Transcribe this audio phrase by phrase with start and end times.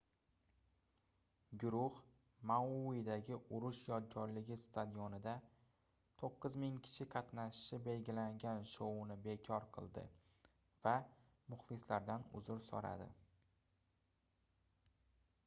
[1.63, 1.97] guruh
[2.51, 5.33] mauidagi urush yodgorligi stadionida
[6.23, 10.05] 9000 kishi qatnashishi belgilangan shouni bekor qildi
[10.87, 10.95] va
[11.55, 13.07] muxlislaridan uzr soʻradi